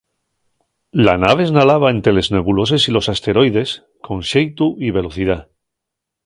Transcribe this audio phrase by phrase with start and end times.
[0.99, 3.69] La nave esnalaba ente les nebuloses y los asteroides
[4.07, 5.37] con xeitu y velocidá.